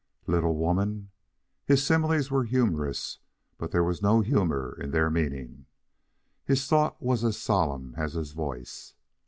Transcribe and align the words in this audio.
"Little 0.25 0.55
woman." 0.55 1.11
His 1.63 1.85
similes 1.85 2.31
were 2.31 2.43
humorous, 2.45 3.19
but 3.59 3.69
there 3.69 3.83
was 3.83 4.01
no 4.01 4.21
humor 4.21 4.75
in 4.81 4.89
their 4.89 5.11
meaning. 5.11 5.67
His 6.43 6.65
thought 6.65 6.99
was 7.03 7.23
as 7.23 7.37
solemn 7.39 7.93
as 7.95 8.13
his 8.13 8.31
voice. 8.31 8.95